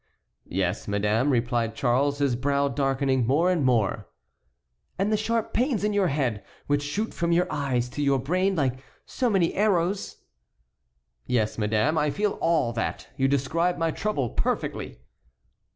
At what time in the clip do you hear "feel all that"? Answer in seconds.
12.09-13.09